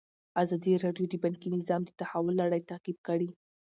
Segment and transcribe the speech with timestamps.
[0.43, 3.29] ازادي راډیو د بانکي نظام د تحول لړۍ تعقیب کړې.